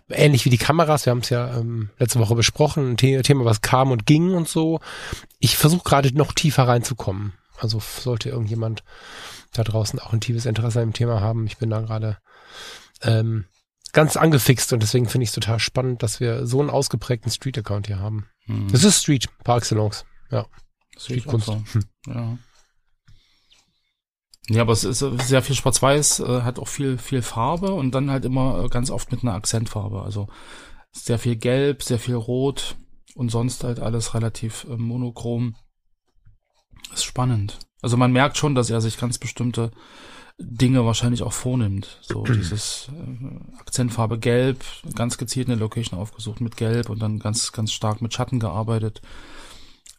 ähnlich 0.09 0.45
wie 0.45 0.51
die 0.51 0.59
Kameras. 0.59 1.07
Wir 1.07 1.11
haben 1.11 1.21
es 1.21 1.31
ja 1.31 1.57
ähm, 1.57 1.91
letzte 1.99 2.19
Woche 2.19 2.35
besprochen. 2.35 2.91
Ein 2.91 2.97
Thema, 2.97 3.45
was 3.45 3.61
kam 3.61 3.91
und 3.91 4.07
ging 4.07 4.35
und 4.35 4.49
so. 4.49 4.81
Ich 5.39 5.57
versuche 5.57 5.85
gerade 5.85 6.17
noch 6.17 6.33
tiefer 6.33 6.69
reinzukommen. 6.69 7.33
Also 7.59 7.81
sollte 7.81 8.31
irgendjemand 8.31 8.83
da 9.53 9.65
draußen 9.65 9.99
auch 9.99 10.13
ein 10.13 10.21
tiefes 10.21 10.47
Interesse 10.47 10.81
an 10.81 10.89
dem 10.89 10.95
Thema 10.95 11.21
haben. 11.21 11.47
Ich 11.47 11.59
bin 11.59 11.71
da 11.71 11.81
gerade 11.81 12.19
ähm, 13.03 13.45
ganz 13.93 14.17
angefixt 14.17 14.73
und 14.73 14.83
deswegen 14.83 15.09
finde 15.09 15.25
ich 15.25 15.31
es 15.31 15.35
total 15.35 15.59
spannend, 15.59 16.03
dass 16.03 16.21
wir 16.21 16.47
so 16.47 16.61
einen 16.61 16.71
ausgeprägten 16.71 17.31
Street-Account 17.31 17.87
hier 17.87 17.99
haben. 17.99 18.27
Mhm. 18.47 18.69
Das 18.71 18.85
ist 18.85 19.01
Street, 19.03 19.29
par 19.45 19.59
excellence. 19.59 20.05
Ja. 20.31 20.47
Street-Kunst. 20.97 21.47
So. 21.47 21.63
Hm. 21.73 21.85
Ja. 22.07 22.39
Ja, 24.49 24.63
aber 24.63 24.73
es 24.73 24.83
ist 24.83 24.99
sehr 24.99 25.43
viel 25.43 25.55
Schwarz-Weiß, 25.55 26.21
äh, 26.21 26.43
hat 26.43 26.59
auch 26.59 26.67
viel, 26.67 26.99
viel 26.99 27.23
Farbe 27.23 27.73
und 27.73 27.95
dann 27.95 28.11
halt 28.11 28.25
immer 28.25 28.65
äh, 28.65 28.69
ganz 28.69 28.91
oft 28.91 29.13
mit 29.13 29.23
einer 29.23 29.35
Akzentfarbe. 29.35 30.03
Also 30.03 30.29
sehr 30.91 31.21
viel 31.21 31.37
Gelb, 31.37 31.85
sehr 31.85 32.01
viel 32.01 32.17
Rot 32.17 32.75
und 33.15 33.31
sonst 33.31 33.63
halt 33.63 33.79
alles 33.79 34.15
relativ 34.15 34.67
äh, 34.69 34.77
monochrom. 34.77 35.55
ist 36.93 37.05
spannend. 37.05 37.61
Also 37.81 37.97
man 37.97 38.13
merkt 38.13 38.39
schon, 38.39 38.57
dass 38.57 38.71
er 38.71 38.81
sich 38.81 38.99
ganz 38.99 39.19
bestimmte 39.19 39.71
Dinge 40.41 40.85
wahrscheinlich 40.87 41.23
auch 41.23 41.33
vornimmt. 41.33 41.99
So 42.01 42.25
dieses 42.25 42.89
äh, 42.89 43.59
Akzentfarbe 43.59 44.19
Gelb, 44.19 44.65
ganz 44.95 45.19
gezielt 45.19 45.49
eine 45.49 45.59
Location 45.59 45.99
aufgesucht 45.99 46.41
mit 46.41 46.57
Gelb 46.57 46.89
und 46.89 47.01
dann 47.01 47.19
ganz, 47.19 47.53
ganz 47.53 47.73
stark 47.73 48.01
mit 48.01 48.15
Schatten 48.15 48.41
gearbeitet. 48.41 49.03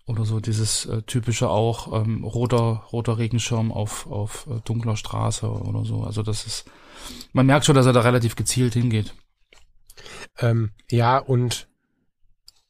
Oder 0.07 0.25
so 0.25 0.39
dieses 0.39 0.85
äh, 0.87 1.03
typische 1.03 1.49
auch 1.49 2.01
ähm, 2.01 2.23
roter, 2.23 2.83
roter 2.91 3.17
Regenschirm 3.17 3.71
auf, 3.71 4.07
auf 4.07 4.47
äh, 4.49 4.59
dunkler 4.65 4.97
Straße 4.97 5.47
oder 5.47 5.85
so. 5.85 6.03
Also 6.03 6.23
das 6.23 6.45
ist, 6.45 6.65
man 7.33 7.45
merkt 7.45 7.65
schon, 7.65 7.75
dass 7.75 7.85
er 7.85 7.93
da 7.93 8.01
relativ 8.01 8.35
gezielt 8.35 8.73
hingeht. 8.73 9.13
Ähm, 10.39 10.71
ja, 10.89 11.19
und 11.19 11.67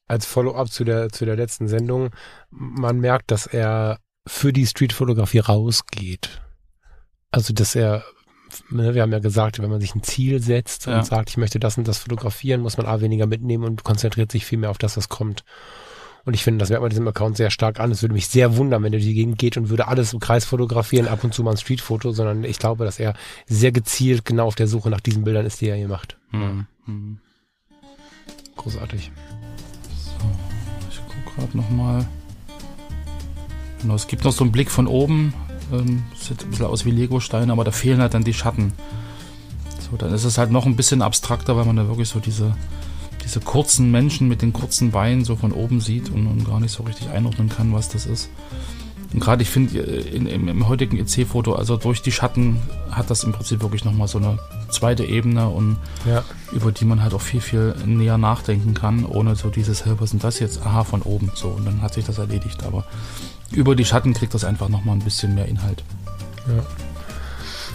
als 0.07 0.25
Follow-up 0.25 0.69
zu 0.69 0.83
der, 0.83 1.09
zu 1.09 1.25
der 1.25 1.37
letzten 1.37 1.69
Sendung, 1.69 2.09
man 2.49 2.99
merkt, 2.99 3.31
dass 3.31 3.47
er 3.47 3.99
für 4.27 4.51
die 4.51 4.67
Streetfotografie 4.67 5.39
rausgeht. 5.39 6.41
Also, 7.31 7.53
dass 7.53 7.75
er, 7.75 8.03
ne, 8.69 8.93
wir 8.93 9.01
haben 9.01 9.13
ja 9.13 9.19
gesagt, 9.19 9.59
wenn 9.59 9.69
man 9.69 9.79
sich 9.79 9.95
ein 9.95 10.03
Ziel 10.03 10.41
setzt 10.41 10.87
und 10.87 11.05
sagt, 11.05 11.29
ich 11.29 11.37
möchte 11.37 11.59
das 11.59 11.77
und 11.77 11.87
das 11.87 11.99
fotografieren, 11.99 12.61
muss 12.61 12.77
man 12.77 12.85
A 12.85 12.99
weniger 12.99 13.25
mitnehmen 13.25 13.63
und 13.63 13.83
konzentriert 13.83 14.31
sich 14.31 14.45
viel 14.45 14.57
mehr 14.57 14.69
auf 14.69 14.77
das, 14.77 14.97
was 14.97 15.07
kommt. 15.07 15.43
Und 16.23 16.35
ich 16.35 16.43
finde, 16.43 16.59
das 16.59 16.69
merkt 16.69 16.81
man 16.81 16.89
diesem 16.89 17.07
Account 17.07 17.37
sehr 17.37 17.49
stark 17.49 17.79
an. 17.79 17.89
Es 17.89 18.03
würde 18.03 18.13
mich 18.13 18.27
sehr 18.27 18.55
wundern, 18.57 18.83
wenn 18.83 18.93
er 18.93 18.99
die 18.99 19.13
Gegend 19.13 19.39
geht 19.39 19.57
und 19.57 19.69
würde 19.69 19.87
alles 19.87 20.13
im 20.13 20.19
Kreis 20.19 20.45
fotografieren, 20.45 21.07
ab 21.07 21.23
und 21.23 21.33
zu 21.33 21.41
mal 21.41 21.51
ein 21.51 21.57
Streetfoto, 21.57 22.11
sondern 22.11 22.43
ich 22.43 22.59
glaube, 22.59 22.85
dass 22.85 22.99
er 22.99 23.15
sehr 23.47 23.71
gezielt 23.71 24.25
genau 24.25 24.45
auf 24.45 24.55
der 24.55 24.67
Suche 24.67 24.89
nach 24.89 24.99
diesen 24.99 25.23
Bildern 25.23 25.45
ist, 25.45 25.61
die 25.61 25.69
er 25.69 25.77
hier 25.77 25.87
macht. 25.87 26.17
Mhm. 26.31 26.67
Großartig. 28.55 29.11
So, 29.95 30.11
ich 30.91 30.97
gucke 31.07 31.39
gerade 31.39 31.57
nochmal. 31.57 32.05
Genau, 33.81 33.95
es 33.95 34.05
gibt 34.05 34.23
noch 34.23 34.33
so 34.33 34.43
einen 34.43 34.51
Blick 34.51 34.69
von 34.69 34.85
oben 34.85 35.33
ähm, 35.71 36.03
sieht 36.15 36.43
ein 36.43 36.49
bisschen 36.49 36.65
aus 36.65 36.85
wie 36.85 36.91
Lego-Steine, 36.91 37.51
aber 37.51 37.63
da 37.63 37.71
fehlen 37.71 38.01
halt 38.01 38.13
dann 38.13 38.23
die 38.23 38.33
Schatten. 38.33 38.73
So, 39.79 39.97
dann 39.97 40.13
ist 40.13 40.23
es 40.23 40.37
halt 40.37 40.51
noch 40.51 40.65
ein 40.65 40.75
bisschen 40.75 41.01
abstrakter, 41.01 41.55
weil 41.55 41.65
man 41.65 41.75
da 41.75 41.87
wirklich 41.87 42.09
so 42.09 42.19
diese, 42.19 42.55
diese 43.23 43.39
kurzen 43.39 43.91
Menschen 43.91 44.27
mit 44.27 44.41
den 44.41 44.53
kurzen 44.53 44.91
Beinen 44.91 45.25
so 45.25 45.35
von 45.35 45.51
oben 45.51 45.81
sieht 45.81 46.09
und, 46.09 46.27
und 46.27 46.45
gar 46.45 46.59
nicht 46.59 46.71
so 46.71 46.83
richtig 46.83 47.09
einordnen 47.09 47.49
kann, 47.49 47.73
was 47.73 47.89
das 47.89 48.05
ist. 48.05 48.29
Und 49.13 49.19
gerade 49.19 49.43
ich 49.43 49.49
finde, 49.49 49.79
äh, 49.79 50.15
im, 50.15 50.67
heutigen 50.67 50.97
EC-Foto, 50.97 51.53
also 51.53 51.75
durch 51.75 52.01
die 52.01 52.11
Schatten 52.11 52.61
hat 52.89 53.09
das 53.09 53.23
im 53.23 53.33
Prinzip 53.33 53.61
wirklich 53.61 53.83
nochmal 53.83 54.07
so 54.07 54.17
eine 54.17 54.39
zweite 54.69 55.03
Ebene 55.03 55.49
und 55.49 55.77
ja. 56.05 56.23
über 56.53 56.71
die 56.71 56.85
man 56.85 57.03
halt 57.03 57.13
auch 57.13 57.21
viel, 57.21 57.41
viel 57.41 57.75
näher 57.85 58.17
nachdenken 58.17 58.73
kann, 58.73 59.05
ohne 59.05 59.35
so 59.35 59.49
dieses, 59.49 59.85
hey, 59.85 59.93
was 59.97 60.13
ist 60.13 60.23
das 60.23 60.39
jetzt? 60.39 60.65
Aha, 60.65 60.83
von 60.83 61.01
oben. 61.01 61.31
So, 61.35 61.49
und 61.49 61.65
dann 61.65 61.81
hat 61.81 61.93
sich 61.93 62.05
das 62.05 62.19
erledigt. 62.19 62.63
Aber 62.63 62.85
über 63.51 63.75
die 63.75 63.85
Schatten 63.85 64.13
kriegt 64.13 64.33
das 64.33 64.43
einfach 64.43 64.69
nochmal 64.69 64.95
ein 64.95 65.03
bisschen 65.03 65.35
mehr 65.35 65.47
Inhalt. 65.47 65.83
Ja. 66.47 66.63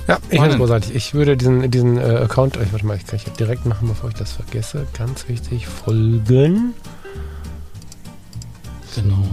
Ja, 0.08 0.18
ich 0.30 0.38
finde 0.38 0.50
es 0.50 0.56
großartig. 0.56 0.94
Ich 0.94 1.14
würde 1.14 1.36
diesen, 1.36 1.68
diesen 1.68 1.98
äh, 1.98 2.02
Account, 2.02 2.56
ich 2.62 2.72
warte 2.72 2.86
mal, 2.86 2.96
ich 2.96 3.06
kann 3.06 3.18
ich 3.18 3.32
direkt 3.32 3.66
machen, 3.66 3.88
bevor 3.88 4.08
ich 4.10 4.14
das 4.14 4.32
vergesse. 4.32 4.86
Ganz 4.96 5.28
wichtig, 5.28 5.66
folgen. 5.66 6.74
Genau. 8.94 9.26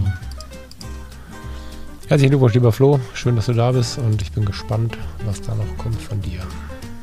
Herzlichen 2.08 2.30
Glückwunsch, 2.30 2.54
lieber 2.54 2.72
Flo. 2.72 2.98
Schön, 3.14 3.36
dass 3.36 3.46
du 3.46 3.52
da 3.52 3.70
bist 3.70 3.98
und 3.98 4.20
ich 4.20 4.32
bin 4.32 4.44
gespannt, 4.44 4.98
was 5.24 5.40
da 5.42 5.54
noch 5.54 5.78
kommt 5.78 6.00
von 6.02 6.20
dir. 6.20 6.40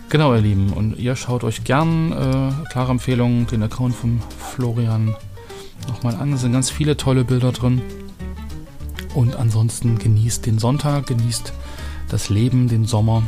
Genau, 0.09 0.35
ihr 0.35 0.41
Lieben. 0.41 0.73
Und 0.73 0.99
ihr 0.99 1.15
schaut 1.15 1.45
euch 1.45 1.63
gern, 1.63 2.11
äh, 2.11 2.69
klare 2.71 2.91
Empfehlung, 2.91 3.47
den 3.47 3.63
Account 3.63 3.95
von 3.95 4.21
Florian 4.37 5.15
nochmal 5.87 6.15
an. 6.15 6.33
Es 6.33 6.41
sind 6.41 6.51
ganz 6.51 6.69
viele 6.69 6.97
tolle 6.97 7.23
Bilder 7.23 7.53
drin. 7.53 7.81
Und 9.13 9.35
ansonsten 9.35 9.97
genießt 9.97 10.45
den 10.45 10.59
Sonntag, 10.59 11.07
genießt 11.07 11.53
das 12.09 12.29
Leben, 12.29 12.67
den 12.67 12.85
Sommer 12.85 13.23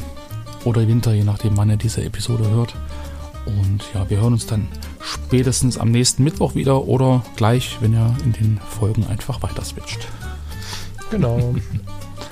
oder 0.63 0.87
Winter, 0.87 1.13
je 1.13 1.23
nachdem, 1.23 1.57
wann 1.57 1.69
ihr 1.69 1.77
diese 1.77 2.03
Episode 2.03 2.49
hört. 2.49 2.75
Und 3.45 3.83
ja, 3.93 4.09
wir 4.09 4.21
hören 4.21 4.33
uns 4.33 4.45
dann 4.45 4.67
spätestens 5.01 5.77
am 5.77 5.91
nächsten 5.91 6.23
Mittwoch 6.23 6.55
wieder 6.55 6.87
oder 6.87 7.23
gleich, 7.35 7.77
wenn 7.81 7.93
ihr 7.93 8.15
in 8.23 8.31
den 8.33 8.59
Folgen 8.59 9.05
einfach 9.07 9.41
weiter 9.41 9.63
switcht. 9.63 10.07
Genau. 11.11 11.53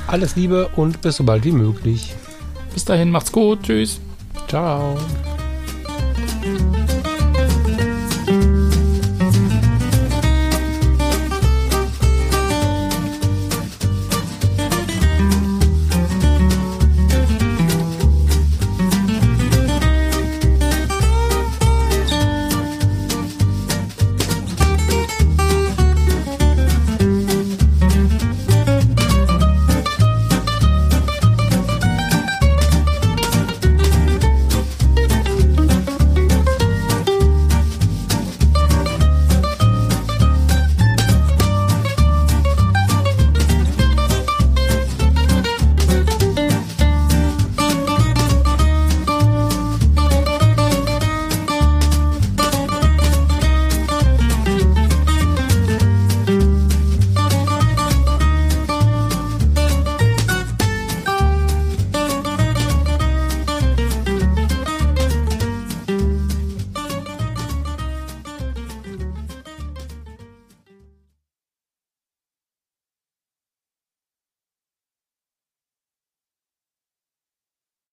Alles 0.07 0.35
Liebe 0.35 0.69
und 0.75 1.01
bis 1.01 1.17
so 1.17 1.23
bald 1.23 1.43
wie 1.43 1.51
möglich. 1.51 2.15
Bis 2.73 2.85
dahin, 2.85 3.11
macht's 3.11 3.31
gut. 3.31 3.63
Tschüss. 3.63 3.99
Ciao. 4.47 4.97